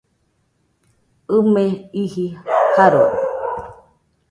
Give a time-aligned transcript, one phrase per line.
[1.35, 1.63] ɨ me
[2.01, 2.25] iji
[2.73, 3.19] Jarode